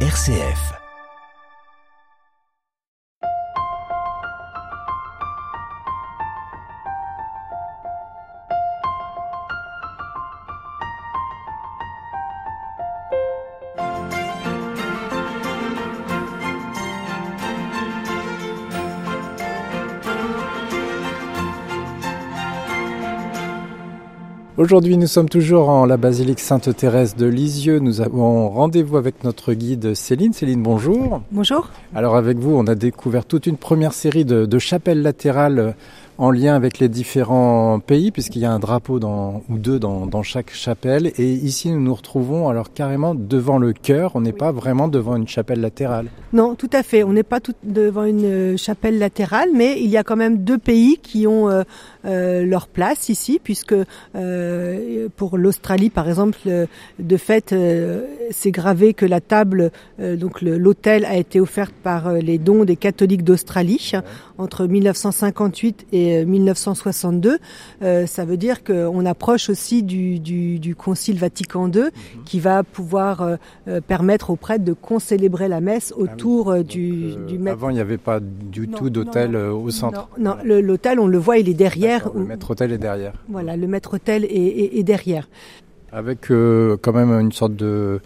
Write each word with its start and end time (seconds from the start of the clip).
RCF. 0.00 0.85
Aujourd'hui, 24.58 24.96
nous 24.96 25.06
sommes 25.06 25.28
toujours 25.28 25.68
en 25.68 25.84
la 25.84 25.98
basilique 25.98 26.40
Sainte-Thérèse 26.40 27.14
de 27.14 27.26
Lisieux. 27.26 27.78
Nous 27.78 28.00
avons 28.00 28.48
rendez-vous 28.48 28.96
avec 28.96 29.22
notre 29.22 29.52
guide 29.52 29.92
Céline. 29.92 30.32
Céline, 30.32 30.62
bonjour. 30.62 31.20
Bonjour. 31.30 31.68
Alors 31.94 32.16
avec 32.16 32.38
vous, 32.38 32.56
on 32.56 32.66
a 32.66 32.74
découvert 32.74 33.26
toute 33.26 33.46
une 33.46 33.58
première 33.58 33.92
série 33.92 34.24
de, 34.24 34.46
de 34.46 34.58
chapelles 34.58 35.02
latérales 35.02 35.74
en 36.18 36.30
lien 36.30 36.54
avec 36.54 36.78
les 36.78 36.88
différents 36.88 37.78
pays, 37.80 38.10
puisqu'il 38.10 38.42
y 38.42 38.44
a 38.44 38.52
un 38.52 38.58
drapeau 38.58 38.98
dans, 38.98 39.42
ou 39.48 39.58
deux 39.58 39.78
dans, 39.78 40.06
dans, 40.06 40.22
chaque 40.22 40.52
chapelle. 40.52 41.12
Et 41.18 41.32
ici, 41.32 41.70
nous 41.70 41.80
nous 41.80 41.94
retrouvons 41.94 42.48
alors 42.48 42.72
carrément 42.72 43.14
devant 43.14 43.58
le 43.58 43.72
chœur. 43.72 44.12
On 44.14 44.20
n'est 44.20 44.32
pas 44.32 44.52
vraiment 44.52 44.88
devant 44.88 45.16
une 45.16 45.28
chapelle 45.28 45.60
latérale. 45.60 46.08
Non, 46.32 46.54
tout 46.54 46.70
à 46.72 46.82
fait. 46.82 47.02
On 47.02 47.12
n'est 47.12 47.22
pas 47.22 47.40
tout 47.40 47.54
devant 47.62 48.04
une 48.04 48.24
euh, 48.24 48.56
chapelle 48.56 48.98
latérale, 48.98 49.50
mais 49.54 49.80
il 49.80 49.88
y 49.88 49.96
a 49.96 50.04
quand 50.04 50.16
même 50.16 50.38
deux 50.38 50.58
pays 50.58 50.98
qui 51.02 51.26
ont 51.26 51.48
euh, 51.48 51.62
euh, 52.04 52.44
leur 52.44 52.68
place 52.68 53.08
ici, 53.08 53.40
puisque 53.42 53.74
euh, 54.14 55.08
pour 55.16 55.38
l'Australie, 55.38 55.90
par 55.90 56.08
exemple, 56.08 56.38
de 56.98 57.16
fait, 57.16 57.54
c'est 58.30 58.50
gravé 58.50 58.94
que 58.94 59.06
la 59.06 59.20
table, 59.20 59.70
donc 59.98 60.40
l'hôtel, 60.42 61.04
a 61.04 61.16
été 61.16 61.40
offerte 61.40 61.74
par 61.82 62.12
les 62.12 62.38
dons 62.38 62.64
des 62.64 62.76
catholiques 62.76 63.24
d'Australie 63.24 63.90
ouais. 63.92 64.00
entre 64.38 64.66
1958 64.66 65.86
et 65.92 66.05
1962. 66.24 67.38
ça 67.80 68.24
veut 68.24 68.36
dire 68.36 68.64
qu'on 68.64 69.04
approche 69.06 69.50
aussi 69.50 69.82
du, 69.82 70.18
du, 70.18 70.58
du, 70.58 70.74
Concile 70.74 71.18
Vatican 71.18 71.68
II, 71.68 71.80
-hmm. 71.80 72.24
qui 72.24 72.40
va 72.40 72.62
pouvoir 72.62 73.38
permettre 73.86 74.30
aux 74.30 74.36
prêtres 74.36 74.64
de 74.64 74.72
concélébrer 74.72 75.48
la 75.48 75.60
messe 75.60 75.92
autour 75.96 76.52
ah 76.52 76.58
oui. 76.58 76.64
du, 76.64 77.10
donc, 77.12 77.26
du 77.26 77.38
maître. 77.38 77.56
Avant, 77.56 77.70
il 77.70 77.74
n'y 77.74 77.80
avait 77.80 77.98
pas 77.98 78.20
du 78.20 78.68
non, 78.68 78.78
tout 78.78 78.90
d'hôtel 78.90 79.36
au 79.36 79.70
centre. 79.70 80.08
Non, 80.18 80.36
non 80.44 80.60
l'hôtel, 80.60 81.00
on 81.00 81.06
le 81.06 81.18
voit, 81.18 81.38
il 81.38 81.48
est 81.48 81.54
derrière. 81.54 82.10
Le 82.14 82.24
maître-hôtel 82.24 82.72
est 82.72 82.78
derrière. 82.78 83.12
Voilà, 83.28 83.56
le 83.56 83.66
maître-hôtel 83.66 84.24
est, 84.24 84.28
est, 84.28 84.78
est, 84.78 84.82
derrière. 84.82 85.28
Avec 85.92 86.30
euh, 86.30 86.76
quand 86.80 86.92
même 86.92 87.10
une 87.12 87.32
sorte 87.32 87.54
de, 87.54 88.00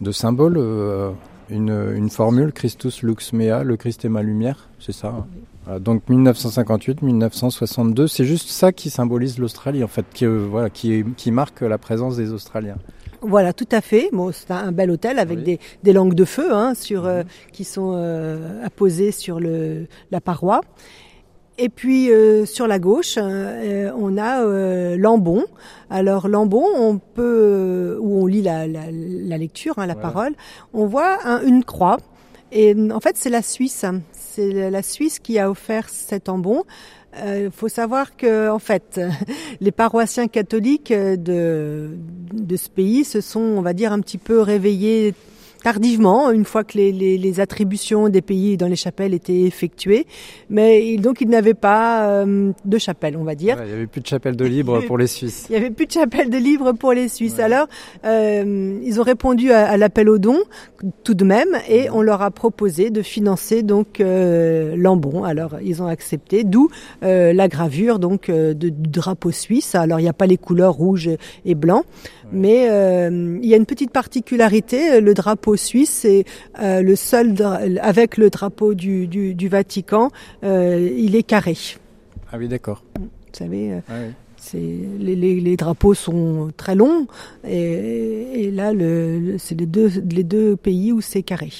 de 0.00 0.12
symbole, 0.12 0.56
euh, 0.56 1.10
une, 1.50 1.92
une, 1.94 2.10
formule, 2.10 2.52
Christus 2.52 3.02
lux 3.02 3.32
mea, 3.32 3.62
le 3.64 3.76
Christ 3.76 4.04
est 4.04 4.08
ma 4.08 4.22
lumière, 4.22 4.68
c'est 4.78 4.92
ça 4.92 5.08
hein? 5.08 5.26
Donc 5.80 6.02
1958-1962, 6.08 8.08
c'est 8.08 8.24
juste 8.24 8.48
ça 8.48 8.72
qui 8.72 8.90
symbolise 8.90 9.38
l'Australie, 9.38 9.84
en 9.84 9.88
fait, 9.88 10.04
qui, 10.12 10.26
euh, 10.26 10.44
voilà, 10.50 10.70
qui, 10.70 11.04
qui 11.16 11.30
marque 11.30 11.60
la 11.60 11.78
présence 11.78 12.16
des 12.16 12.32
Australiens. 12.32 12.78
Voilà, 13.20 13.52
tout 13.52 13.68
à 13.70 13.80
fait. 13.80 14.08
Bon, 14.12 14.32
c'est 14.32 14.50
un 14.50 14.72
bel 14.72 14.90
hôtel 14.90 15.20
avec 15.20 15.38
oui. 15.38 15.44
des, 15.44 15.60
des, 15.84 15.92
langues 15.92 16.14
de 16.14 16.24
feu 16.24 16.52
hein, 16.52 16.74
sur, 16.74 17.06
euh, 17.06 17.22
qui 17.52 17.62
sont 17.62 17.92
euh, 17.94 18.64
apposées 18.64 19.12
sur 19.12 19.38
le, 19.38 19.86
la 20.10 20.20
paroi. 20.20 20.62
Et 21.58 21.68
puis 21.68 22.10
euh, 22.10 22.46
sur 22.46 22.66
la 22.66 22.78
gauche, 22.78 23.18
euh, 23.18 23.92
on 23.96 24.16
a 24.16 24.42
euh, 24.42 24.96
Lambon. 24.96 25.44
Alors 25.90 26.26
Lambon, 26.26 26.64
on 26.76 26.98
peut 26.98 27.98
où 28.00 28.22
on 28.22 28.26
lit 28.26 28.42
la, 28.42 28.66
la, 28.66 28.84
la 28.90 29.38
lecture, 29.38 29.78
hein, 29.78 29.86
la 29.86 29.94
voilà. 29.94 30.08
parole, 30.08 30.32
on 30.72 30.86
voit 30.86 31.18
un, 31.24 31.42
une 31.42 31.62
croix. 31.62 31.98
Et 32.52 32.74
en 32.90 33.00
fait, 33.00 33.16
c'est 33.16 33.30
la 33.30 33.42
Suisse. 33.42 33.84
C'est 34.34 34.70
la 34.70 34.82
Suisse 34.82 35.18
qui 35.18 35.38
a 35.38 35.50
offert 35.50 35.90
cet 35.90 36.30
ambon. 36.30 36.64
Il 37.14 37.22
euh, 37.22 37.50
faut 37.50 37.68
savoir 37.68 38.16
que, 38.16 38.48
en 38.48 38.58
fait, 38.58 38.98
les 39.60 39.72
paroissiens 39.72 40.26
catholiques 40.26 40.90
de, 40.90 41.90
de 42.32 42.56
ce 42.56 42.70
pays 42.70 43.04
se 43.04 43.20
sont, 43.20 43.40
on 43.40 43.60
va 43.60 43.74
dire, 43.74 43.92
un 43.92 44.00
petit 44.00 44.16
peu 44.16 44.40
réveillés 44.40 45.12
tardivement, 45.62 46.30
une 46.30 46.44
fois 46.44 46.64
que 46.64 46.76
les, 46.76 46.92
les, 46.92 47.18
les, 47.18 47.40
attributions 47.40 48.08
des 48.08 48.22
pays 48.22 48.56
dans 48.56 48.66
les 48.66 48.76
chapelles 48.76 49.14
étaient 49.14 49.42
effectuées. 49.42 50.06
Mais 50.50 50.96
donc, 50.96 51.20
ils 51.20 51.28
n'avaient 51.28 51.54
pas 51.54 52.08
euh, 52.08 52.52
de 52.64 52.78
chapelle, 52.78 53.16
on 53.16 53.24
va 53.24 53.34
dire. 53.34 53.56
Ouais, 53.56 53.64
il 53.64 53.68
n'y 53.68 53.74
avait 53.74 53.86
plus 53.86 54.00
de 54.00 54.06
chapelle 54.06 54.36
de 54.36 54.44
libre 54.44 54.80
pour 54.82 54.98
les 54.98 55.06
Suisses. 55.06 55.46
Il 55.48 55.52
n'y 55.52 55.58
avait 55.58 55.70
plus 55.70 55.86
de 55.86 55.92
chapelle 55.92 56.30
de 56.30 56.38
libre 56.38 56.72
pour 56.72 56.92
les 56.92 57.08
Suisses. 57.08 57.36
Ouais. 57.36 57.44
Alors, 57.44 57.66
euh, 58.04 58.78
ils 58.82 59.00
ont 59.00 59.04
répondu 59.04 59.52
à, 59.52 59.68
à 59.68 59.76
l'appel 59.76 60.08
aux 60.08 60.18
dons, 60.18 60.42
tout 61.04 61.14
de 61.14 61.24
même, 61.24 61.56
et 61.68 61.88
on 61.90 62.02
leur 62.02 62.22
a 62.22 62.30
proposé 62.30 62.90
de 62.90 63.02
financer 63.02 63.62
donc 63.62 64.00
euh, 64.00 64.74
l'ambon. 64.76 65.24
Alors, 65.24 65.56
ils 65.62 65.82
ont 65.82 65.86
accepté, 65.86 66.44
d'où 66.44 66.68
euh, 67.02 67.32
la 67.32 67.48
gravure 67.48 67.98
donc 67.98 68.30
de, 68.30 68.52
du 68.52 68.70
drapeau 68.70 69.30
suisse. 69.30 69.74
Alors, 69.74 70.00
il 70.00 70.02
n'y 70.02 70.08
a 70.08 70.14
pas 70.14 70.26
les 70.26 70.38
couleurs 70.38 70.74
rouge 70.74 71.10
et 71.44 71.54
blanc, 71.54 71.84
mais 72.32 72.68
euh, 72.70 73.38
il 73.42 73.48
y 73.48 73.54
a 73.54 73.56
une 73.56 73.66
petite 73.66 73.90
particularité, 73.90 75.00
le 75.00 75.14
drapeau 75.14 75.56
suisse, 75.56 75.90
c'est 75.90 76.24
euh, 76.60 76.82
le 76.82 76.96
seul 76.96 77.34
avec 77.80 78.16
le 78.16 78.30
drapeau 78.30 78.74
du, 78.74 79.06
du, 79.06 79.34
du 79.34 79.48
Vatican, 79.48 80.10
euh, 80.44 80.90
il 80.96 81.14
est 81.14 81.22
carré. 81.22 81.56
Ah 82.32 82.38
oui, 82.38 82.48
d'accord. 82.48 82.82
Vous 82.98 83.08
savez, 83.32 83.72
ah 83.88 83.92
oui. 84.00 84.12
c'est 84.36 84.58
les, 84.58 85.14
les, 85.16 85.40
les, 85.40 85.56
drapeaux 85.56 85.94
sont 85.94 86.50
très 86.56 86.74
longs 86.74 87.06
et, 87.46 88.44
et 88.44 88.50
là, 88.50 88.72
le, 88.72 89.18
le, 89.18 89.38
c'est 89.38 89.58
les 89.58 89.66
deux, 89.66 89.90
les 90.10 90.24
deux 90.24 90.56
pays 90.56 90.92
où 90.92 91.00
c'est 91.00 91.22
carré. 91.22 91.50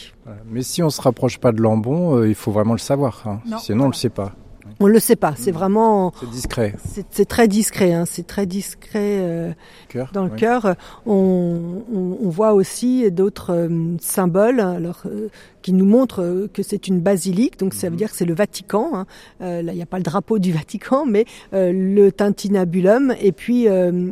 Mais 0.51 0.63
si 0.63 0.83
on 0.83 0.91
se 0.91 1.01
rapproche 1.01 1.39
pas 1.39 1.53
de 1.53 1.61
Lambon, 1.61 2.17
euh, 2.17 2.29
il 2.29 2.35
faut 2.35 2.53
vraiment 2.53 2.75
le 2.75 2.79
savoir. 2.79 3.23
Hein. 3.27 3.41
Non, 3.47 3.59
Sinon, 3.59 3.77
voilà. 3.79 3.87
on 3.87 3.91
le 3.91 3.95
sait 3.97 4.09
pas. 4.09 4.35
On 4.81 4.87
le 4.87 4.99
sait 4.99 5.17
pas, 5.17 5.35
c'est 5.37 5.51
vraiment. 5.51 6.13
C'est 6.21 6.31
discret. 6.31 6.75
C'est 7.11 7.29
très 7.29 7.49
discret, 7.49 7.93
hein, 7.93 8.05
c'est 8.07 8.27
très 8.27 8.47
discret 8.47 9.19
euh, 9.21 9.53
cœur, 9.89 10.11
dans 10.13 10.25
le 10.25 10.31
oui. 10.31 10.39
cœur. 10.39 10.75
On, 11.07 11.83
on, 11.93 12.19
on, 12.23 12.29
voit 12.29 12.55
aussi 12.55 13.11
d'autres 13.11 13.53
euh, 13.53 13.97
symboles, 14.01 14.61
alors 14.61 15.03
euh, 15.07 15.29
qui 15.63 15.73
nous 15.73 15.85
montrent 15.85 16.49
que 16.53 16.63
c'est 16.63 16.89
une 16.89 17.01
basilique, 17.01 17.59
donc 17.59 17.75
ça 17.75 17.89
veut 17.89 17.97
dire 17.97 18.11
que 18.11 18.17
c'est 18.17 18.25
le 18.25 18.35
Vatican. 18.35 18.91
Hein. 18.95 19.07
Euh, 19.43 19.63
là, 19.63 19.73
il 19.73 19.77
n'y 19.77 19.83
a 19.83 19.87
pas 19.87 19.99
le 19.99 20.03
drapeau 20.03 20.41
du 20.41 20.53
Vatican, 20.53 21.07
mais 21.07 21.25
euh, 21.55 21.73
le 21.73 22.11
tintinabulum 22.11 23.15
et 23.21 23.31
puis 23.33 23.67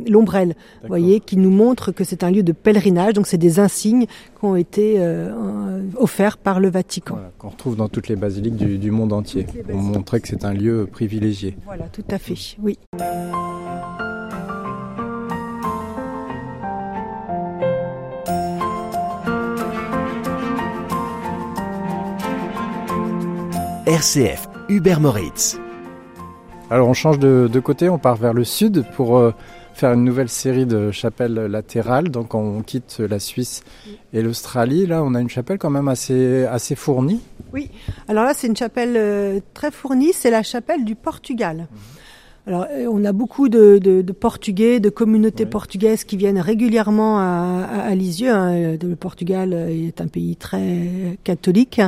l'ombrelle, 0.07 0.55
vous 0.81 0.87
voyez, 0.87 1.19
qui 1.19 1.37
nous 1.37 1.51
montre 1.51 1.91
que 1.91 2.03
c'est 2.03 2.23
un 2.23 2.31
lieu 2.31 2.43
de 2.43 2.53
pèlerinage. 2.53 3.13
Donc 3.13 3.27
c'est 3.27 3.37
des 3.37 3.59
insignes 3.59 4.05
qui 4.05 4.45
ont 4.45 4.55
été 4.55 4.99
offerts 5.97 6.37
par 6.37 6.59
le 6.59 6.69
Vatican. 6.69 7.15
Voilà, 7.15 7.31
Qu'on 7.37 7.49
retrouve 7.49 7.75
dans 7.75 7.89
toutes 7.89 8.07
les 8.07 8.15
basiliques 8.15 8.55
du, 8.55 8.77
du 8.77 8.91
monde 8.91 9.13
entier. 9.13 9.45
On 9.73 9.77
montrait 9.77 10.21
que 10.21 10.27
c'est 10.27 10.45
un 10.45 10.50
lieu 10.53 10.87
privilégié. 10.91 11.55
Voilà, 11.65 11.85
tout 11.85 12.03
à 12.09 12.17
fait, 12.17 12.57
oui. 12.61 12.77
RCF, 23.87 24.47
Hubert 24.69 25.01
Moritz. 25.01 25.59
Alors 26.69 26.87
on 26.87 26.93
change 26.93 27.19
de, 27.19 27.49
de, 27.51 27.59
côté, 27.59 27.89
on 27.89 27.97
part 27.97 28.15
vers 28.15 28.33
le 28.33 28.45
sud 28.45 28.85
pour 28.95 29.17
euh, 29.17 29.33
faire 29.73 29.91
une 29.91 30.05
nouvelle 30.05 30.29
série 30.29 30.65
de 30.65 30.91
chapelles 30.91 31.33
latérales. 31.33 32.09
Donc 32.09 32.33
on 32.33 32.61
quitte 32.61 32.99
la 32.99 33.19
Suisse 33.19 33.63
et 34.13 34.21
l'Australie. 34.21 34.85
Là, 34.85 35.03
on 35.03 35.13
a 35.13 35.19
une 35.19 35.29
chapelle 35.29 35.57
quand 35.57 35.69
même 35.69 35.89
assez, 35.89 36.45
assez 36.45 36.75
fournie. 36.75 37.19
Oui, 37.53 37.69
alors 38.07 38.25
là 38.25 38.33
c'est 38.33 38.47
une 38.47 38.55
chapelle 38.55 38.95
euh, 38.95 39.39
très 39.53 39.71
fournie, 39.71 40.13
c'est 40.13 40.31
la 40.31 40.43
chapelle 40.43 40.85
du 40.85 40.95
Portugal. 40.95 41.67
Mmh. 41.71 41.77
Alors, 42.47 42.65
euh, 42.71 42.87
on 42.91 43.05
a 43.05 43.11
beaucoup 43.11 43.49
de, 43.49 43.77
de, 43.77 44.01
de 44.01 44.11
Portugais, 44.13 44.79
de 44.79 44.89
communautés 44.89 45.43
oui. 45.43 45.49
portugaises 45.49 46.03
qui 46.03 46.17
viennent 46.17 46.39
régulièrement 46.39 47.19
à, 47.19 47.67
à, 47.69 47.81
à 47.81 47.95
Lisieux. 47.95 48.31
Hein. 48.31 48.77
Le 48.81 48.95
Portugal 48.95 49.53
est 49.53 50.01
un 50.01 50.07
pays 50.07 50.35
très 50.35 51.19
catholique. 51.23 51.81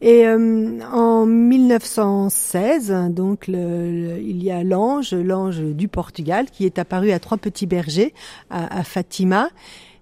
Et 0.00 0.24
euh, 0.28 0.78
en 0.92 1.26
1916, 1.26 2.94
donc 3.10 3.48
le, 3.48 3.56
le, 3.56 4.20
il 4.20 4.40
y 4.44 4.52
a 4.52 4.62
l'ange, 4.62 5.12
l'ange 5.12 5.60
du 5.60 5.88
Portugal, 5.88 6.46
qui 6.52 6.64
est 6.64 6.78
apparu 6.78 7.10
à 7.10 7.18
trois 7.18 7.36
petits 7.36 7.66
bergers 7.66 8.14
à, 8.50 8.78
à 8.78 8.84
Fatima. 8.84 9.48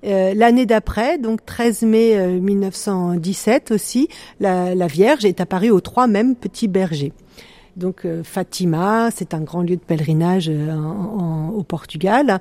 Euh, 0.04 0.34
L'année 0.34 0.66
d'après, 0.66 1.18
donc 1.18 1.44
13 1.44 1.82
mai 1.82 2.16
euh, 2.16 2.40
1917 2.40 3.70
aussi, 3.70 4.08
la, 4.40 4.86
Vierge 4.86 5.24
est 5.24 5.40
apparue 5.40 5.70
aux 5.70 5.80
trois 5.80 6.06
mêmes 6.06 6.36
petits 6.36 6.68
bergers. 6.68 7.12
Donc 7.76 8.04
euh, 8.04 8.22
Fatima, 8.24 9.10
c'est 9.14 9.34
un 9.34 9.40
grand 9.40 9.62
lieu 9.62 9.76
de 9.76 9.82
pèlerinage 9.82 10.48
euh, 10.48 11.48
au 11.54 11.62
Portugal. 11.62 12.40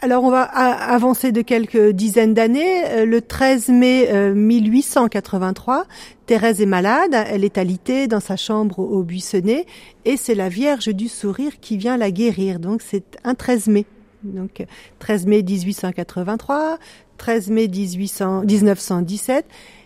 Alors 0.00 0.24
on 0.24 0.30
va 0.30 0.42
avancer 0.42 1.30
de 1.30 1.42
quelques 1.42 1.90
dizaines 1.90 2.34
d'années. 2.34 2.84
Euh, 2.88 3.04
le 3.06 3.22
13 3.22 3.68
mai 3.68 4.32
1883, 4.34 5.86
Thérèse 6.26 6.60
est 6.60 6.66
malade, 6.66 7.14
elle 7.28 7.44
est 7.44 7.56
alitée 7.56 8.08
dans 8.08 8.18
sa 8.18 8.36
chambre 8.36 8.80
au 8.80 9.04
Buissonnet 9.04 9.66
et 10.04 10.16
c'est 10.16 10.34
la 10.34 10.48
Vierge 10.48 10.88
du 10.88 11.06
Sourire 11.06 11.60
qui 11.60 11.76
vient 11.76 11.96
la 11.96 12.10
guérir. 12.10 12.58
Donc 12.58 12.82
c'est 12.82 13.18
un 13.22 13.36
13 13.36 13.68
mai. 13.68 13.86
Donc 14.24 14.64
13 14.98 15.26
mai 15.26 15.42
1883, 15.42 16.78
13 17.18 17.50
mai 17.50 17.68
1800, 17.68 18.42
1917. 18.42 19.44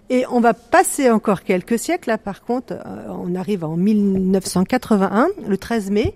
Et 0.09 0.25
on 0.31 0.39
va 0.41 0.55
passer 0.55 1.11
encore 1.11 1.43
quelques 1.43 1.79
siècles. 1.81 2.11
Là, 2.11 2.19
par 2.19 2.43
contre, 2.45 2.75
euh, 2.75 3.07
on 3.09 3.35
arrive 3.35 3.65
en 3.65 3.77
1981, 3.77 5.29
le 5.49 5.57
13 5.59 5.91
mai. 5.91 6.15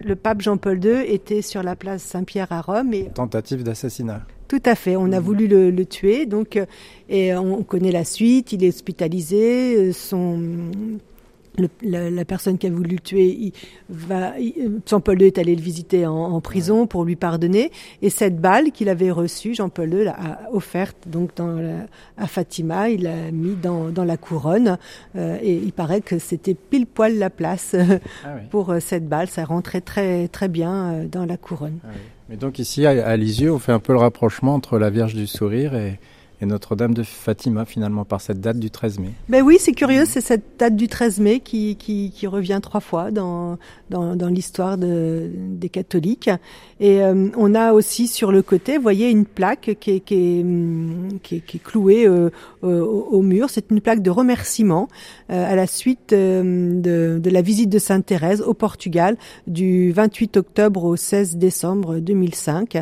Le 0.00 0.16
pape 0.16 0.40
Jean-Paul 0.40 0.84
II 0.84 1.00
était 1.06 1.42
sur 1.42 1.62
la 1.62 1.76
place 1.76 2.02
Saint-Pierre 2.02 2.50
à 2.50 2.60
Rome. 2.60 2.92
Et 2.94 3.04
Tentative 3.14 3.62
d'assassinat. 3.62 4.22
tout 4.48 4.62
à 4.64 4.74
fait. 4.74 4.96
On 4.96 5.12
a 5.12 5.20
voulu 5.20 5.46
le, 5.46 5.70
le 5.70 5.86
tuer, 5.86 6.26
donc 6.26 6.56
euh, 6.56 6.66
et 7.08 7.32
on 7.34 7.62
connaît 7.62 7.92
la 7.92 8.04
suite. 8.04 8.52
Il 8.52 8.64
est 8.64 8.68
hospitalisé. 8.68 9.76
euh, 9.76 9.92
Son 9.92 10.40
le- 11.58 11.68
la, 11.82 12.10
la 12.10 12.24
personne 12.24 12.58
qui 12.58 12.66
a 12.66 12.70
voulu 12.70 12.90
le 12.96 12.98
tuer, 13.00 13.26
il 13.28 13.52
va, 13.90 14.38
il- 14.38 14.80
Jean-Paul 14.88 15.20
II 15.20 15.26
est 15.26 15.38
allé 15.38 15.54
le 15.54 15.60
visiter 15.62 16.06
en, 16.06 16.14
en 16.14 16.40
prison 16.40 16.86
pour 16.86 17.04
lui 17.04 17.16
pardonner. 17.16 17.70
Et 18.02 18.10
cette 18.10 18.40
balle 18.40 18.72
qu'il 18.72 18.88
avait 18.88 19.10
reçue, 19.10 19.54
Jean-Paul 19.54 19.92
II 19.92 20.04
l'a 20.04 20.12
a 20.12 20.50
offerte 20.52 20.96
donc 21.06 21.30
dans 21.36 21.48
la- 21.52 21.86
à 22.16 22.26
Fatima. 22.26 22.88
Il 22.90 23.02
l'a 23.04 23.30
mis 23.30 23.54
dans, 23.54 23.88
dans 23.90 24.04
la 24.04 24.16
couronne. 24.16 24.78
Euh, 25.16 25.38
et 25.42 25.54
il 25.56 25.72
paraît 25.72 26.00
que 26.00 26.18
c'était 26.18 26.54
pile 26.54 26.86
poil 26.86 27.18
la 27.18 27.30
place 27.30 27.74
Ah 28.24 28.34
oui. 28.36 28.42
pour 28.50 28.70
euh, 28.70 28.80
cette 28.80 29.08
balle. 29.08 29.28
Ça 29.28 29.44
rentrait 29.44 29.80
très 29.80 30.28
très 30.28 30.48
bien 30.48 30.92
euh, 30.92 31.06
dans 31.06 31.26
la 31.26 31.36
couronne. 31.36 31.78
Ah 31.84 31.88
oui. 31.92 32.00
Mais 32.28 32.36
donc 32.36 32.58
ici, 32.58 32.86
à, 32.86 32.90
à 33.06 33.16
Lisieux, 33.16 33.52
on 33.52 33.58
fait 33.58 33.72
un 33.72 33.78
peu 33.80 33.92
le 33.92 33.98
rapprochement 33.98 34.54
entre 34.54 34.78
la 34.78 34.88
Vierge 34.90 35.14
du 35.14 35.26
Sourire 35.26 35.74
et, 35.74 35.98
et 36.42 36.46
Notre-Dame 36.46 36.92
de 36.92 37.04
Fatima, 37.04 37.64
finalement, 37.64 38.04
par 38.04 38.20
cette 38.20 38.40
date 38.40 38.58
du 38.58 38.70
13 38.70 38.98
mai. 38.98 39.10
Ben 39.28 39.42
oui, 39.42 39.58
c'est 39.60 39.72
curieux, 39.72 40.04
c'est 40.04 40.20
cette 40.20 40.58
date 40.58 40.74
du 40.74 40.88
13 40.88 41.20
mai 41.20 41.38
qui, 41.38 41.76
revient 42.26 42.58
trois 42.60 42.80
fois 42.80 43.12
dans, 43.12 43.58
l'histoire 44.28 44.76
de, 44.76 45.30
des 45.32 45.68
catholiques. 45.68 46.30
Et 46.80 47.00
euh, 47.00 47.28
on 47.36 47.54
a 47.54 47.72
aussi 47.72 48.08
sur 48.08 48.32
le 48.32 48.42
côté, 48.42 48.76
vous 48.76 48.82
voyez, 48.82 49.08
une 49.08 49.24
plaque 49.24 49.76
qui 49.78 49.90
est, 49.92 51.58
clouée 51.62 52.08
au, 52.62 53.22
mur. 53.22 53.48
C'est 53.48 53.70
une 53.70 53.80
plaque 53.80 54.02
de 54.02 54.10
remerciement 54.10 54.88
euh, 55.30 55.52
à 55.52 55.54
la 55.54 55.68
suite 55.68 56.12
euh, 56.12 56.80
de, 56.80 57.20
de 57.22 57.30
la 57.30 57.42
visite 57.42 57.70
de 57.70 57.78
Sainte 57.78 58.06
Thérèse 58.06 58.42
au 58.42 58.54
Portugal 58.54 59.16
du 59.46 59.92
28 59.92 60.36
octobre 60.38 60.84
au 60.84 60.96
16 60.96 61.36
décembre 61.36 61.98
2005. 61.98 62.78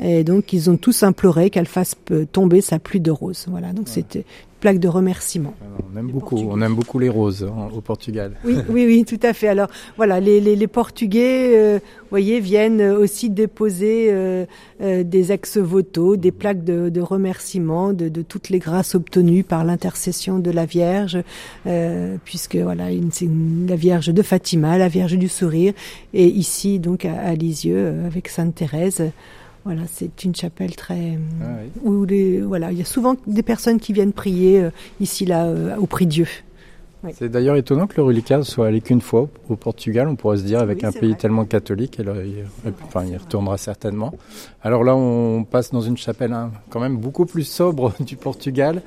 Et 0.00 0.24
donc, 0.24 0.52
ils 0.52 0.68
ont 0.68 0.76
tous 0.76 1.04
imploré 1.04 1.50
qu'elle 1.50 1.66
fasse 1.66 1.94
tomber 2.32 2.60
sa 2.60 2.80
pluie 2.80 3.03
de 3.04 3.10
roses. 3.12 3.46
Voilà, 3.48 3.72
donc 3.72 3.86
c'était 3.88 4.20
une 4.20 4.58
plaque 4.60 4.78
de 4.80 4.88
remerciement. 4.88 5.54
Alors, 5.60 5.78
On 5.92 5.96
aime 5.98 6.06
Les 6.06 6.12
beaucoup, 6.12 6.30
Portugais. 6.36 6.50
on 6.52 6.60
aime 6.62 6.74
beaucoup 6.74 6.98
les 6.98 7.08
roses 7.10 7.44
hein, 7.44 7.68
au 7.76 7.80
Portugal. 7.80 8.32
Oui, 8.44 8.56
oui, 8.74 8.84
oui, 8.86 9.04
tout 9.06 9.20
à 9.22 9.32
fait. 9.32 9.48
Alors 9.48 9.68
voilà, 9.96 10.18
les, 10.20 10.40
les, 10.40 10.56
les 10.56 10.66
Portugais, 10.66 11.50
euh, 11.54 11.78
voyez, 12.10 12.40
viennent 12.40 12.80
aussi 12.82 13.28
déposer 13.30 14.06
euh, 14.10 14.46
euh, 14.80 15.02
des 15.04 15.32
ex-voto, 15.32 16.16
des 16.16 16.32
plaques 16.32 16.64
de, 16.64 16.88
de 16.88 17.00
remerciement 17.00 17.92
de, 17.92 18.08
de 18.08 18.22
toutes 18.22 18.48
les 18.48 18.58
grâces 18.58 18.94
obtenues 18.94 19.44
par 19.44 19.64
l'intercession 19.64 20.38
de 20.38 20.50
la 20.50 20.64
Vierge, 20.64 21.18
euh, 21.66 22.16
puisque 22.24 22.56
voilà, 22.56 22.90
une- 22.90 23.12
c'est 23.12 23.28
la 23.68 23.76
Vierge 23.76 24.08
de 24.08 24.22
Fatima, 24.22 24.78
la 24.78 24.88
Vierge 24.88 25.16
du 25.18 25.28
Sourire, 25.28 25.74
et 26.14 26.26
ici 26.26 26.78
donc 26.78 27.04
à, 27.04 27.14
à 27.20 27.34
Lisieux 27.34 27.76
euh, 27.76 28.06
avec 28.06 28.28
Sainte 28.28 28.54
Thérèse. 28.54 29.02
Voilà, 29.64 29.82
c'est 29.86 30.24
une 30.24 30.34
chapelle 30.34 30.76
très 30.76 31.18
Ah 31.42 31.46
oui. 31.62 31.70
où 31.82 32.04
les, 32.04 32.40
voilà, 32.42 32.70
il 32.70 32.78
y 32.78 32.82
a 32.82 32.84
souvent 32.84 33.16
des 33.26 33.42
personnes 33.42 33.80
qui 33.80 33.92
viennent 33.94 34.12
prier 34.12 34.60
euh, 34.60 34.70
ici 35.00 35.24
là 35.24 35.46
euh, 35.46 35.76
au 35.76 35.86
prix 35.86 36.06
Dieu. 36.06 36.26
C'est 37.12 37.28
d'ailleurs 37.28 37.56
étonnant 37.56 37.86
que 37.86 37.96
le 37.98 38.02
reliquat 38.02 38.42
soit 38.44 38.66
allé 38.66 38.80
qu'une 38.80 39.02
fois 39.02 39.28
au- 39.50 39.56
Portugal, 39.56 40.08
on 40.08 40.16
pourrait 40.16 40.38
se 40.38 40.42
dire, 40.42 40.60
avec 40.60 40.78
Oui, 40.78 40.86
un 40.86 40.92
pays 40.92 41.10
vrai. 41.10 41.18
tellement 41.18 41.44
catholique, 41.44 42.00
et 42.00 42.02
là, 42.02 42.14
il, 42.24 42.44
enfin, 42.86 43.04
il 43.04 43.14
retournera 43.18 43.58
certainement. 43.58 44.14
Alors 44.62 44.84
là, 44.84 44.96
on 44.96 45.44
passe 45.44 45.70
dans 45.70 45.82
une 45.82 45.98
chapelle 45.98 46.32
hein, 46.32 46.50
quand 46.70 46.80
même 46.80 46.96
beaucoup 46.96 47.26
plus 47.26 47.44
sobre 47.44 47.92
du 48.00 48.16
Portugal. 48.16 48.80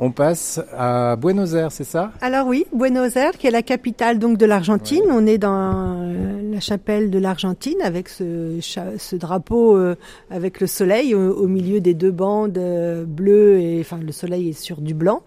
On 0.00 0.12
passe 0.12 0.60
à 0.76 1.16
Buenos 1.16 1.54
Aires, 1.54 1.72
c'est 1.72 1.82
ça? 1.82 2.12
Alors 2.20 2.46
oui, 2.46 2.66
Buenos 2.72 3.16
Aires, 3.16 3.36
qui 3.36 3.48
est 3.48 3.50
la 3.50 3.62
capitale 3.62 4.20
donc 4.20 4.38
de 4.38 4.46
l'Argentine. 4.46 5.02
On 5.10 5.26
est 5.26 5.38
dans 5.38 5.96
euh, 5.98 6.52
la 6.52 6.60
chapelle 6.60 7.10
de 7.10 7.18
l'Argentine 7.18 7.82
avec 7.82 8.08
ce, 8.08 9.16
drapeau 9.16 9.76
euh, 9.76 9.96
avec 10.30 10.60
le 10.60 10.68
soleil 10.68 11.16
au, 11.16 11.32
au 11.34 11.48
milieu 11.48 11.80
des 11.80 11.94
deux 11.94 12.12
bandes 12.12 12.58
euh, 12.58 13.04
bleues 13.04 13.58
et 13.58 13.80
enfin 13.80 13.98
le 13.98 14.12
soleil 14.12 14.50
est 14.50 14.60
sur 14.60 14.80
du 14.80 14.94
blanc. 14.94 15.22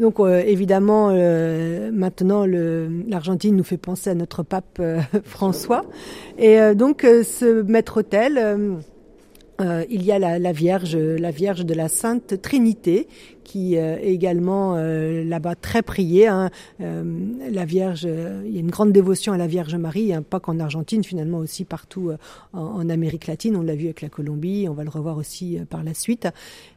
Donc 0.00 0.20
évidemment, 0.20 1.08
maintenant 1.90 2.46
l'Argentine 2.46 3.56
nous 3.56 3.64
fait 3.64 3.78
penser 3.78 4.10
à 4.10 4.14
notre 4.14 4.44
pape 4.44 4.80
François. 5.24 5.82
Et 6.38 6.56
donc 6.76 7.02
ce 7.02 7.62
maître-autel, 7.62 8.38
euh, 8.38 8.76
euh, 9.60 9.84
il 9.90 10.02
y 10.04 10.12
a 10.12 10.18
la, 10.18 10.38
la 10.38 10.52
Vierge, 10.52 10.96
la 10.96 11.30
Vierge 11.30 11.64
de 11.64 11.74
la 11.74 11.88
Sainte 11.88 12.40
Trinité, 12.42 13.08
qui 13.44 13.78
euh, 13.78 13.96
est 13.98 14.12
également 14.12 14.74
euh, 14.76 15.24
là-bas 15.24 15.54
très 15.54 15.82
priée. 15.82 16.26
hein. 16.26 16.50
Euh, 16.80 17.02
la 17.50 17.64
Vierge, 17.64 18.02
euh, 18.06 18.42
il 18.46 18.52
y 18.52 18.58
a 18.58 18.60
une 18.60 18.70
grande 18.70 18.92
dévotion 18.92 19.32
à 19.32 19.38
la 19.38 19.46
Vierge 19.46 19.74
Marie, 19.74 20.12
hein, 20.12 20.22
pas 20.22 20.38
qu'en 20.38 20.60
Argentine, 20.60 21.02
finalement 21.02 21.38
aussi 21.38 21.64
partout 21.64 22.10
euh, 22.10 22.16
en, 22.52 22.60
en 22.60 22.88
Amérique 22.90 23.26
latine. 23.26 23.56
On 23.56 23.62
l'a 23.62 23.74
vu 23.74 23.86
avec 23.86 24.02
la 24.02 24.10
Colombie, 24.10 24.66
on 24.68 24.74
va 24.74 24.84
le 24.84 24.90
revoir 24.90 25.16
aussi 25.16 25.58
par 25.70 25.82
la 25.82 25.94
suite. 25.94 26.28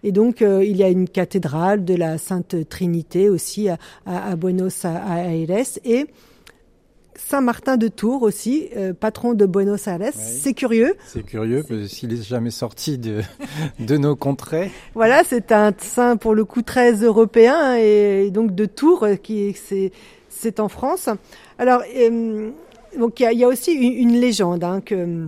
Et 0.04 0.12
donc 0.13 0.42
il 0.42 0.78
y 0.78 0.83
a 0.83 0.89
une 0.89 1.10
cathédrale 1.10 1.83
de 1.83 1.94
la 1.95 2.18
Sainte 2.18 2.56
Trinité 2.69 3.30
aussi 3.30 3.68
à, 3.69 3.78
à- 4.06 4.31
à 4.31 4.36
Buenos 4.36 4.86
Aires 4.86 5.78
et 5.83 6.07
Saint 7.15 7.41
Martin 7.41 7.77
de 7.77 7.87
Tours 7.87 8.23
aussi, 8.23 8.69
euh, 8.75 8.93
patron 8.93 9.33
de 9.33 9.45
Buenos 9.45 9.87
Aires. 9.87 10.11
C'est 10.13 10.53
curieux. 10.53 10.95
C'est 11.05 11.23
curieux, 11.23 11.63
parce 11.67 11.81
que 11.81 11.87
s'il 11.87 12.13
est 12.13 12.23
jamais 12.23 12.51
sorti 12.51 12.97
de, 12.97 13.21
de 13.79 13.97
nos 13.97 14.15
contrées. 14.15 14.71
Voilà, 14.95 15.23
c'est 15.25 15.51
un 15.51 15.73
saint 15.77 16.17
pour 16.17 16.33
le 16.33 16.45
coup 16.45 16.61
très 16.61 16.93
européen 16.93 17.75
et 17.75 18.31
donc 18.31 18.55
de 18.55 18.65
Tours 18.65 19.03
euh, 19.03 19.15
qui 19.15 19.53
c'est 19.53 19.91
c'est 20.29 20.59
en 20.59 20.69
France. 20.69 21.09
Alors 21.59 21.83
euh, 21.95 22.49
donc 22.97 23.19
il 23.19 23.23
y 23.23 23.25
a, 23.25 23.33
il 23.33 23.39
y 23.39 23.43
a 23.43 23.47
aussi 23.47 23.73
une, 23.73 24.09
une 24.09 24.19
légende 24.19 24.63
hein, 24.63 24.81
que 24.81 25.27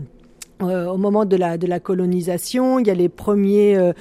euh, 0.62 0.88
au 0.88 0.98
moment 0.98 1.26
de 1.26 1.36
la 1.36 1.58
de 1.58 1.68
la 1.68 1.80
colonisation, 1.80 2.80
il 2.80 2.88
y 2.88 2.92
a 2.92 2.96
les 2.96 3.10
premiers 3.10 3.92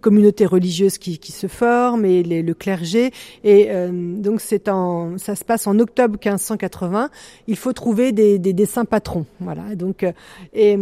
communautés 0.00 0.46
religieuses 0.46 0.98
qui, 0.98 1.18
qui 1.18 1.32
se 1.32 1.46
forment 1.46 2.04
et 2.04 2.22
les- 2.22 2.42
le 2.42 2.54
clergé 2.54 3.10
et 3.44 3.68
euh, 3.70 3.90
donc 4.16 4.40
c'est 4.40 4.68
en 4.68 5.18
ça 5.18 5.34
se 5.36 5.44
passe 5.44 5.66
en 5.66 5.78
octobre 5.78 6.18
1580. 6.22 7.10
Il 7.46 7.56
faut 7.56 7.72
trouver 7.72 8.12
des, 8.12 8.38
des, 8.38 8.52
des 8.52 8.66
saints 8.66 8.84
patrons, 8.84 9.26
voilà. 9.40 9.74
Donc 9.74 10.02
euh, 10.02 10.12
et 10.54 10.76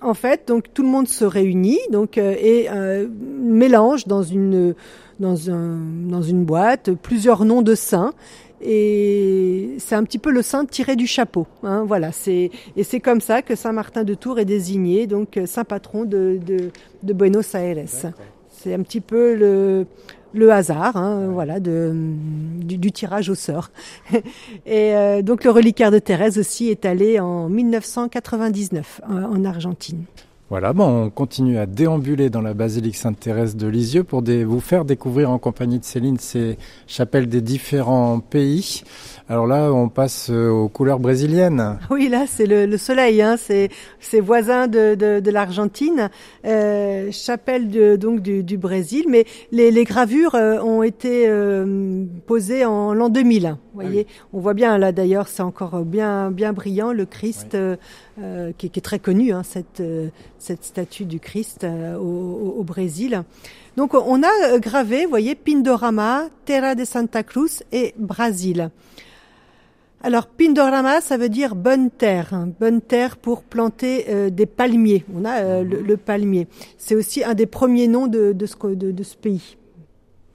en 0.00 0.14
fait 0.14 0.48
donc 0.48 0.64
tout 0.72 0.82
le 0.82 0.88
monde 0.88 1.08
se 1.08 1.24
réunit 1.24 1.78
donc 1.90 2.18
euh, 2.18 2.34
et 2.38 2.68
euh, 2.70 3.06
mélange 3.40 4.06
dans 4.06 4.22
une 4.22 4.74
dans 5.18 5.50
un 5.50 5.78
dans 6.10 6.22
une 6.22 6.44
boîte 6.44 6.90
plusieurs 6.92 7.44
noms 7.44 7.62
de 7.62 7.74
saints 7.74 8.12
et 8.60 9.76
c'est 9.78 9.94
un 9.94 10.04
petit 10.04 10.18
peu 10.18 10.30
le 10.30 10.42
saint 10.42 10.64
tiré 10.64 10.96
du 10.96 11.06
chapeau. 11.06 11.46
Hein, 11.62 11.84
voilà, 11.86 12.12
c'est 12.12 12.50
et 12.76 12.82
c'est 12.82 13.00
comme 13.00 13.20
ça 13.20 13.42
que 13.42 13.54
Saint 13.54 13.72
Martin 13.72 14.04
de 14.04 14.14
Tours 14.14 14.38
est 14.38 14.44
désigné 14.44 15.06
donc 15.06 15.36
euh, 15.36 15.46
saint 15.46 15.64
patron 15.64 16.04
de, 16.04 16.38
de, 16.44 16.70
de 17.02 17.12
Buenos 17.12 17.54
Aires. 17.54 17.84
C'est 18.50 18.74
un 18.74 18.82
petit 18.82 19.00
peu 19.00 19.34
le 19.34 19.86
le 20.32 20.52
hasard, 20.52 20.96
hein, 20.96 21.28
voilà, 21.28 21.60
de, 21.60 21.94
du, 21.94 22.76
du 22.76 22.92
tirage 22.92 23.30
au 23.30 23.34
sort. 23.34 23.70
et 24.66 24.94
euh, 24.94 25.22
donc 25.22 25.44
le 25.44 25.50
reliquaire 25.50 25.90
de 25.90 25.98
Thérèse 25.98 26.38
aussi 26.38 26.68
est 26.68 26.84
allé 26.84 27.18
en 27.18 27.48
1999 27.48 29.00
en, 29.08 29.16
en 29.16 29.44
Argentine. 29.44 30.04
Voilà, 30.48 30.72
bon, 30.72 31.06
on 31.06 31.10
continue 31.10 31.58
à 31.58 31.66
déambuler 31.66 32.30
dans 32.30 32.40
la 32.40 32.54
basilique 32.54 32.94
Sainte-Thérèse 32.94 33.56
de 33.56 33.66
Lisieux 33.66 34.04
pour 34.04 34.22
des- 34.22 34.44
vous 34.44 34.60
faire 34.60 34.84
découvrir 34.84 35.28
en 35.32 35.38
compagnie 35.38 35.80
de 35.80 35.84
Céline 35.84 36.18
ces 36.20 36.56
chapelles 36.86 37.26
des 37.28 37.40
différents 37.40 38.20
pays. 38.20 38.84
Alors 39.28 39.48
là, 39.48 39.72
on 39.72 39.88
passe 39.88 40.28
euh, 40.30 40.48
aux 40.48 40.68
couleurs 40.68 41.00
brésiliennes. 41.00 41.78
Oui, 41.90 42.08
là, 42.08 42.26
c'est 42.28 42.46
le, 42.46 42.64
le 42.66 42.76
soleil, 42.78 43.20
hein, 43.22 43.34
c'est 43.36 43.70
c'est 43.98 44.20
voisin 44.20 44.68
de, 44.68 44.94
de, 44.94 45.18
de 45.18 45.30
l'Argentine, 45.32 46.10
euh, 46.44 47.08
chapelle 47.10 47.68
de, 47.68 47.96
donc 47.96 48.20
du, 48.20 48.44
du 48.44 48.56
Brésil, 48.56 49.06
mais 49.08 49.24
les, 49.50 49.72
les 49.72 49.82
gravures 49.82 50.36
euh, 50.36 50.60
ont 50.62 50.84
été 50.84 51.24
euh, 51.26 52.04
posées 52.28 52.64
en 52.64 52.94
l'an 52.94 53.08
2000. 53.08 53.56
Vous 53.74 53.82
voyez, 53.82 54.06
on 54.32 54.38
voit 54.38 54.54
bien 54.54 54.78
là 54.78 54.92
d'ailleurs, 54.92 55.26
c'est 55.26 55.42
encore 55.42 55.80
bien 55.84 56.30
bien 56.30 56.52
brillant 56.52 56.92
le 56.92 57.04
Christ 57.04 57.48
Oui. 57.54 57.58
euh, 57.58 57.76
euh, 58.22 58.52
qui, 58.56 58.70
qui 58.70 58.78
est 58.78 58.82
très 58.82 59.00
connu, 59.00 59.32
hein, 59.32 59.42
cette 59.42 59.80
euh, 59.80 60.08
cette 60.38 60.64
statue 60.64 61.04
du 61.04 61.20
Christ 61.20 61.64
euh, 61.64 61.96
au, 61.96 62.62
Brésil. 62.62 63.22
Donc 63.76 63.94
on 63.94 64.22
a 64.22 64.30
euh, 64.44 64.58
gravé, 64.58 65.04
vous 65.04 65.10
voyez, 65.10 65.34
Pindorama, 65.34 66.24
Terra 66.44 66.74
de 66.74 66.84
Santa 66.84 67.22
Cruz 67.22 67.62
et 67.72 67.94
Brasil. 67.98 68.70
Alors 70.02 70.26
Pindorama, 70.26 71.00
ça 71.00 71.16
veut 71.16 71.28
dire 71.28 71.54
bonne 71.54 71.90
terre, 71.90 72.32
hein, 72.32 72.48
bonne 72.60 72.80
terre 72.80 73.16
pour 73.16 73.42
planter 73.42 74.06
euh, 74.08 74.30
des 74.30 74.46
palmiers. 74.46 75.04
On 75.14 75.24
a 75.24 75.62
le, 75.62 75.96
palmier. 75.96 76.48
C'est 76.78 76.94
aussi 76.94 77.24
un 77.24 77.34
des 77.34 77.46
premiers 77.46 77.88
noms 77.88 78.06
de, 78.06 78.34
ce, 78.46 79.16
pays. 79.16 79.56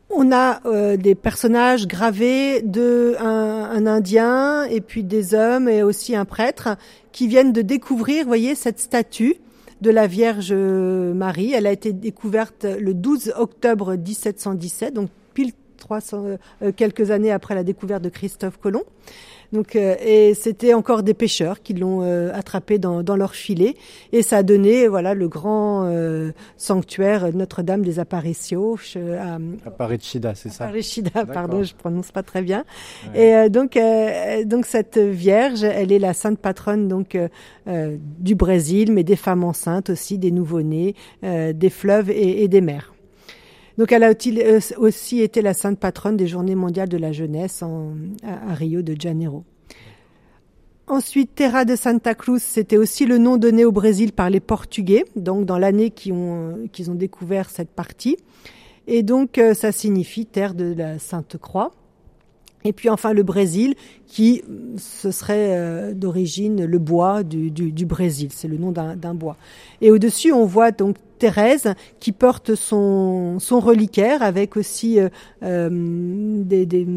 on 0.09 0.31
a 0.31 0.61
des 0.97 1.15
personnages 1.15 1.87
gravés 1.87 2.61
de 2.61 3.15
un, 3.19 3.85
Indien 3.85 4.63
et 4.63 4.81
puis 4.81 5.03
des 5.03 5.33
hommes 5.33 5.69
et 5.69 5.83
aussi 5.83 6.15
un 6.15 6.25
prêtre 6.25 6.75
qui 7.11 7.27
viennent 7.27 7.53
de 7.53 7.61
découvrir, 7.61 8.25
voyez, 8.25 8.55
cette 8.55 8.79
statue 8.79 9.37
de 9.81 9.89
la 9.89 10.07
Vierge 10.07 10.53
Marie. 10.53 11.53
Elle 11.53 11.67
a 11.67 11.71
été 11.71 11.93
découverte 11.93 12.65
le 12.65 12.93
12 12.93 13.33
octobre 13.37 13.95
1717, 13.95 14.93
donc 14.93 15.09
pile 15.33 15.53
300, 15.81 16.37
euh, 16.61 16.71
quelques 16.71 17.11
années 17.11 17.31
après 17.31 17.55
la 17.55 17.63
découverte 17.63 18.03
de 18.03 18.09
Christophe 18.09 18.57
Colomb. 18.57 18.85
Donc, 19.51 19.75
euh, 19.75 19.95
et 19.99 20.33
c'était 20.33 20.73
encore 20.73 21.03
des 21.03 21.13
pêcheurs 21.13 21.61
qui 21.61 21.73
l'ont 21.73 22.01
euh, 22.03 22.31
attrapé 22.33 22.79
dans, 22.79 23.03
dans, 23.03 23.17
leur 23.17 23.35
filet, 23.35 23.75
et 24.13 24.21
ça 24.21 24.37
a 24.37 24.43
donné 24.43 24.87
voilà 24.87 25.13
le 25.13 25.27
grand 25.27 25.83
euh, 25.85 26.31
sanctuaire 26.55 27.33
Notre-Dame 27.33 27.81
des 27.81 27.99
Apparitions. 27.99 28.75
À, 28.95 29.37
Aparicida, 29.67 30.35
c'est 30.35 30.49
ça? 30.49 30.65
Aparicida, 30.65 31.25
pardon, 31.25 31.63
je 31.63 31.75
prononce 31.75 32.11
pas 32.11 32.23
très 32.23 32.41
bien. 32.41 32.63
Et 33.13 33.49
donc, 33.49 33.77
donc 34.45 34.65
cette 34.65 34.97
Vierge, 34.97 35.63
elle 35.63 35.91
est 35.91 35.99
la 35.99 36.13
sainte 36.13 36.39
patronne 36.39 36.87
donc 36.87 37.17
du 38.19 38.35
Brésil, 38.35 38.91
mais 38.91 39.03
des 39.03 39.15
femmes 39.15 39.43
enceintes 39.43 39.89
aussi, 39.89 40.17
des 40.17 40.31
nouveau-nés, 40.31 40.95
des 41.21 41.69
fleuves 41.69 42.09
et, 42.09 42.43
et 42.43 42.47
des 42.47 42.61
mers. 42.61 42.93
Donc 43.77 43.91
elle 43.91 44.03
a 44.03 44.11
euh, 44.11 44.59
aussi 44.77 45.21
été 45.21 45.41
la 45.41 45.53
sainte 45.53 45.79
patronne 45.79 46.17
des 46.17 46.27
Journées 46.27 46.55
mondiales 46.55 46.89
de 46.89 46.97
la 46.97 47.11
jeunesse 47.11 47.63
à, 48.23 48.53
Rio 48.53 48.81
de 48.81 48.95
Janeiro. 48.99 49.43
Ensuite, 50.87 51.35
Terra 51.35 51.63
de 51.63 51.75
Santa 51.75 52.15
Cruz, 52.15 52.41
c'était 52.41 52.75
aussi 52.75 53.05
le 53.05 53.17
nom 53.17 53.37
donné 53.37 53.63
au 53.63 53.71
Brésil 53.71 54.11
par 54.11 54.29
les 54.29 54.41
Portugais, 54.41 55.05
donc 55.15 55.45
dans 55.45 55.57
l'année 55.57 55.89
qu'ils 55.89 56.11
ont, 56.11 56.67
ont 56.87 56.95
découvert 56.95 57.49
cette 57.49 57.69
partie. 57.69 58.17
Et 58.87 59.03
donc, 59.03 59.37
euh, 59.37 59.53
ça 59.53 59.71
signifie 59.71 60.25
terre 60.25 60.53
de 60.53 60.73
la 60.73 60.99
Sainte 60.99 61.37
Croix. 61.37 61.71
Et 62.63 62.73
puis 62.73 62.89
enfin 62.89 63.13
le 63.13 63.23
Brésil, 63.23 63.75
qui 64.07 64.43
ce 64.77 65.11
serait 65.11 65.57
euh, 65.57 65.93
d'origine 65.93 66.65
le 66.65 66.79
bois 66.79 67.23
du, 67.23 67.51
du 67.51 67.85
Brésil, 67.85 68.29
c'est 68.31 68.47
le 68.47 68.57
nom 68.57 68.71
d'un 68.71 69.13
bois. 69.13 69.37
Et 69.81 69.91
au-dessus, 69.91 70.31
on 70.31 70.45
voit 70.45 70.71
donc 70.71 70.97
Thérèse 71.21 71.75
qui 71.99 72.13
porte 72.13 72.55
son, 72.55 73.37
son 73.37 73.59
reliquaire 73.59 74.23
avec 74.23 74.57
aussi 74.57 74.99
euh, 74.99 75.09
euh, 75.43 75.69
des, 76.43 76.65
des, 76.65 76.87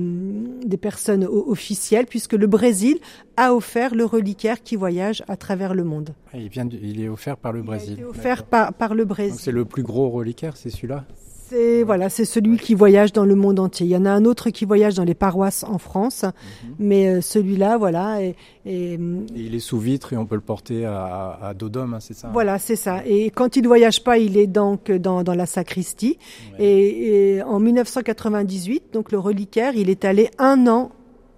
des, 0.64 0.76
personnes 0.78 1.26
officielles 1.26 2.06
puisque 2.06 2.32
le 2.32 2.46
Brésil 2.46 2.96
a 3.36 3.54
offert 3.54 3.94
le 3.94 4.06
reliquaire 4.06 4.62
qui 4.62 4.76
voyage 4.76 5.22
à 5.28 5.36
travers 5.36 5.74
le 5.74 5.84
monde. 5.84 6.14
Il, 6.32 6.48
vient 6.48 6.66
il 6.70 7.02
est 7.02 7.08
offert 7.08 7.36
par 7.36 7.52
le 7.52 7.62
Brésil. 7.62 7.96
Il 7.98 8.00
est 8.00 8.06
offert 8.06 8.44
par, 8.44 8.72
par 8.72 8.94
le 8.94 9.04
Brésil. 9.04 9.38
C'est 9.38 9.52
le 9.52 9.66
plus 9.66 9.82
gros 9.82 10.08
reliquaire, 10.08 10.56
c'est 10.56 10.70
celui-là? 10.70 11.04
C'est 11.48 11.82
voilà, 11.82 12.08
c'est 12.08 12.24
celui 12.24 12.56
qui 12.56 12.74
voyage 12.74 13.12
dans 13.12 13.24
le 13.24 13.34
monde 13.34 13.58
entier. 13.58 13.86
Il 13.86 13.90
y 13.90 13.96
en 13.96 14.04
a 14.04 14.10
un 14.10 14.24
autre 14.24 14.50
qui 14.50 14.64
voyage 14.64 14.94
dans 14.94 15.04
les 15.04 15.14
paroisses 15.14 15.64
en 15.64 15.78
France, 15.78 16.22
mhm. 16.22 16.74
mais 16.78 17.08
euh, 17.08 17.20
celui-là, 17.20 17.76
voilà, 17.76 18.22
et, 18.22 18.34
il 18.66 19.54
est 19.54 19.58
sous 19.60 19.78
vitre 19.78 20.14
et 20.14 20.16
on 20.16 20.24
peut 20.24 20.36
le 20.36 20.40
porter 20.40 20.86
à, 20.86 21.38
à 21.42 21.54
Dodome, 21.54 21.94
hein, 21.94 22.00
c'est 22.00 22.14
ça. 22.14 22.30
Voilà, 22.32 22.58
c'est 22.58 22.76
ça. 22.76 23.02
Et 23.06 23.30
quand 23.30 23.56
il 23.56 23.62
ne 23.62 23.68
voyage 23.68 24.02
pas, 24.02 24.16
il 24.16 24.38
est 24.38 24.46
donc 24.46 24.90
dans, 24.90 25.22
dans 25.22 25.34
la 25.34 25.46
sacristie. 25.46 26.18
Et, 26.58 27.36
et, 27.36 27.42
en 27.42 27.60
1998, 27.60 28.84
donc 28.92 29.12
le 29.12 29.18
reliquaire, 29.18 29.74
il 29.76 29.90
est 29.90 30.04
allé 30.04 30.30
un 30.38 30.66
an 30.66 30.92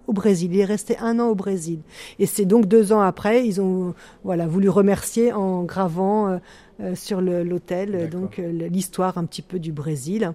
au 0.06 0.12
Brésil. 0.12 0.50
Il 0.52 0.60
est 0.60 0.64
resté 0.64 0.96
un 0.98 1.18
an 1.18 1.28
au 1.28 1.34
Brésil. 1.34 1.80
Et 2.18 2.26
c'est 2.26 2.44
donc 2.44 2.66
deux 2.66 2.92
ans 2.92 3.00
après, 3.00 3.46
ils 3.46 3.60
ont 3.60 3.94
voilà 4.24 4.46
voulu 4.46 4.68
remercier 4.68 5.32
en 5.32 5.64
gravant. 5.64 6.28
Euh, 6.28 6.38
euh, 6.78 6.94
sur 6.94 7.22
l'hôtel, 7.22 8.10
donc 8.10 8.38
euh, 8.38 8.68
l'histoire 8.68 9.16
un 9.16 9.24
petit 9.24 9.40
peu 9.40 9.58
du 9.58 9.72
Brésil. 9.72 10.34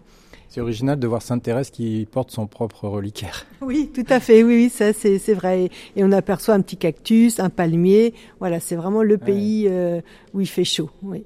C'est 0.49 0.59
original 0.59 0.97
de 0.97 1.05
voir 1.05 1.21
Sainte 1.21 1.43
Thérèse 1.43 1.69
qui 1.69 2.07
porte 2.11 2.31
son 2.31 2.47
propre 2.47 2.87
reliquaire. 2.87 3.45
Oui, 3.61 3.91
tout 3.93 4.05
à 4.09 4.19
fait, 4.19 4.43
oui, 4.43 4.55
oui 4.55 4.69
ça 4.69 4.91
c'est 4.91 5.33
vrai. 5.35 5.69
Et 5.95 6.03
on 6.03 6.11
aperçoit 6.11 6.55
un 6.55 6.61
petit 6.61 6.77
cactus, 6.77 7.39
un 7.39 7.51
palmier. 7.51 8.15
Voilà, 8.39 8.59
c'est 8.59 8.75
vraiment 8.75 9.03
le 9.03 9.19
pays 9.19 9.67
euh, 9.69 10.01
où 10.33 10.41
il 10.41 10.47
fait 10.47 10.63
chaud. 10.63 10.89
Oui. 11.03 11.25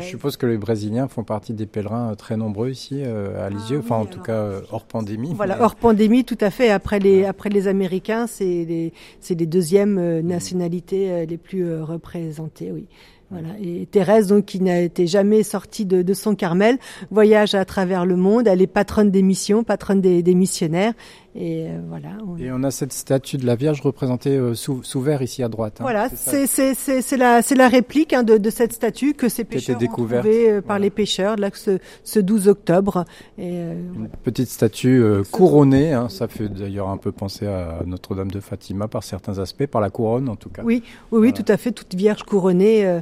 Je 0.00 0.04
suppose 0.04 0.36
que 0.36 0.46
les 0.46 0.58
Brésiliens 0.58 1.08
font 1.08 1.24
partie 1.24 1.52
des 1.52 1.66
pèlerins 1.66 2.14
très 2.14 2.36
nombreux 2.36 2.70
ici 2.70 3.02
à 3.02 3.50
Lisieux, 3.50 3.78
ah 3.80 3.84
enfin 3.84 3.96
en 3.96 4.06
tout 4.06 4.20
cas 4.20 4.50
hors 4.70 4.84
pandémie. 4.84 5.32
Voilà, 5.34 5.62
hors 5.62 5.76
pandémie, 5.76 6.24
tout 6.24 6.38
à 6.40 6.50
fait. 6.50 6.70
Après 6.70 6.98
les, 6.98 7.24
après 7.24 7.50
les 7.50 7.68
Américains, 7.68 8.26
c'est 8.26 8.44
les, 8.44 8.92
les 9.28 9.46
deuxièmes 9.46 10.20
nationalités 10.20 11.26
les 11.26 11.36
plus 11.38 11.80
représentées, 11.80 12.72
oui. 12.72 12.86
Voilà. 13.30 13.48
Et 13.60 13.86
Thérèse, 13.86 14.28
donc, 14.28 14.44
qui 14.44 14.60
n'a 14.60 14.80
été 14.80 15.08
jamais 15.08 15.42
sortie 15.42 15.84
de, 15.84 16.02
de, 16.02 16.14
son 16.14 16.36
Carmel, 16.36 16.78
voyage 17.10 17.56
à 17.56 17.64
travers 17.64 18.06
le 18.06 18.14
monde. 18.14 18.46
Elle 18.46 18.62
est 18.62 18.68
patronne 18.68 19.10
des 19.10 19.22
missions, 19.22 19.64
patronne 19.64 20.00
des, 20.00 20.22
des 20.22 20.34
missionnaires. 20.34 20.92
Et 21.38 21.66
euh, 21.68 21.78
voilà. 21.86 22.08
On... 22.26 22.38
Et 22.38 22.50
on 22.50 22.62
a 22.62 22.70
cette 22.70 22.94
statue 22.94 23.36
de 23.36 23.44
la 23.44 23.56
Vierge 23.56 23.82
représentée 23.82 24.30
euh, 24.30 24.54
sous, 24.54 24.82
sous 24.82 25.02
verre 25.02 25.20
ici 25.20 25.42
à 25.42 25.48
droite. 25.48 25.74
Hein. 25.80 25.82
Voilà, 25.82 26.08
c'est 26.08 27.16
la, 27.16 27.42
la 27.54 27.68
réplique 27.68 28.14
hein, 28.14 28.22
de, 28.22 28.38
de, 28.38 28.50
cette 28.50 28.72
statue 28.72 29.12
que 29.12 29.28
ces 29.28 29.44
pêcheurs 29.44 29.76
ont 29.80 29.86
trouvée 29.86 30.50
euh, 30.50 30.60
par 30.62 30.78
les 30.78 30.88
pêcheurs 30.88 31.36
là, 31.36 31.50
ce, 31.52 31.78
ce 32.04 32.20
12 32.20 32.48
octobre. 32.48 33.04
Et, 33.36 33.50
euh, 33.52 33.74
Une 33.94 34.08
petite 34.08 34.48
statue 34.48 35.02
couronnée, 35.30 35.92
hein, 35.92 36.08
ça 36.08 36.26
fait 36.26 36.48
d'ailleurs 36.48 36.88
un 36.88 36.96
peu 36.96 37.12
penser 37.12 37.46
à 37.46 37.80
Notre-Dame 37.84 38.30
de 38.30 38.40
Fatima 38.40 38.88
par 38.88 39.04
certains 39.04 39.38
aspects, 39.38 39.66
par 39.66 39.82
la 39.82 39.90
couronne 39.90 40.30
en 40.30 40.36
tout 40.36 40.48
cas. 40.48 40.62
Oui, 40.64 40.82
oui, 41.12 41.20
oui 41.20 41.32
tout 41.34 41.44
à 41.48 41.58
fait, 41.58 41.72
toute 41.72 41.94
Vierge 41.94 42.22
couronnée 42.22 43.00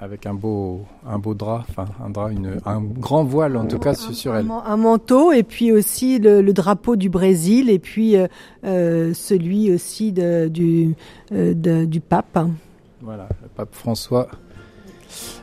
avec 0.00 0.24
un 0.24 0.32
beau, 0.32 0.80
un 1.06 1.18
beau 1.18 1.34
drap, 1.34 1.66
enfin 1.68 1.84
un 2.02 2.08
drap, 2.08 2.30
une, 2.30 2.56
un 2.64 2.80
grand 2.80 3.22
voile 3.22 3.56
en 3.56 3.66
tout 3.66 3.78
cas 3.78 3.94
sur 3.94 4.34
elle. 4.34 4.46
Un, 4.50 4.76
manteau 4.78 5.30
et 5.30 5.42
puis 5.42 5.72
aussi 5.72 6.18
le, 6.18 6.52
drapeau 6.52 6.96
du 6.96 7.10
Brésil 7.10 7.68
et 7.68 7.78
puis 7.78 8.16
euh, 8.16 8.26
euh, 8.64 9.12
celui 9.12 9.72
aussi 9.72 10.12
de, 10.12 10.48
du, 10.48 10.94
euh, 11.32 11.52
de, 11.52 11.84
du 11.84 12.00
pape. 12.00 12.38
Voilà, 13.02 13.28
le 13.42 13.48
pape 13.48 13.74
François. 13.74 14.28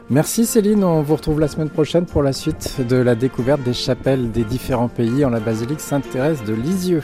Merci 0.09 0.45
Céline, 0.45 0.83
on 0.83 1.01
vous 1.03 1.15
retrouve 1.15 1.39
la 1.39 1.49
semaine 1.49 1.69
prochaine 1.69 2.05
pour 2.05 2.23
la 2.23 2.33
suite 2.33 2.81
de 2.87 2.95
la 2.95 3.13
découverte 3.13 3.61
des 3.61 3.73
chapelles 3.73 4.31
des 4.31 4.43
différents 4.43 4.87
pays 4.87 5.23
en 5.23 5.29
la 5.29 5.41
basilique 5.41 5.81
Sainte-Thérèse 5.81 6.43
de 6.45 6.53
Lisieux. 6.53 7.03